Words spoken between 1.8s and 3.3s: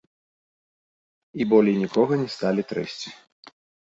нікога не сталі трэсці.